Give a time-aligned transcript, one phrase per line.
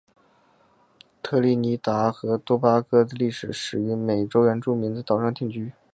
[1.21, 5.73] 特立尼达和多巴哥的历史始于美洲原住民在岛上的定居。